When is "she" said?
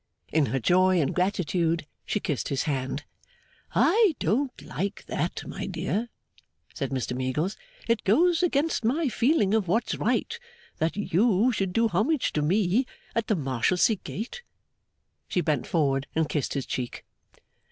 2.07-2.19, 15.27-15.39